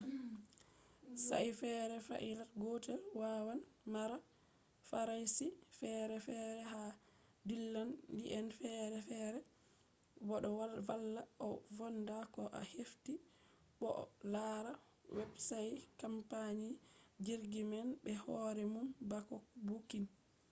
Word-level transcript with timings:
sa'i 1.27 1.49
feere 1.59 1.97
flait 2.05 2.39
gootel 2.61 3.01
waawan 3.19 3.59
mara 3.93 4.17
faraashi 4.89 5.47
feere 5.77 6.17
feere 6.25 6.61
ha 6.71 6.81
dillaali'en 7.47 8.47
feere 8.59 8.99
feere 9.09 9.39
bo 10.27 10.35
ɗo 10.43 10.49
vallaa 10.87 11.29
a 11.45 11.47
foonda 11.75 12.17
ko 12.33 12.41
a 12.59 12.61
hefti 12.73 13.13
bo 13.79 13.87
a 14.01 14.03
laara 14.33 14.71
websait 15.17 15.75
kampani 16.01 16.69
jirgi 17.25 17.61
man 17.71 17.87
be 18.03 18.11
hoore 18.23 18.63
mum 18.73 18.87
bako 19.11 19.35
buukin 19.65 20.05